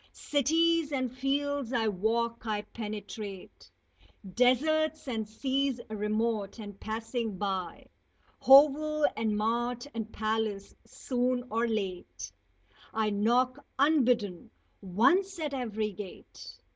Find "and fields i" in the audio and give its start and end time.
0.91-1.87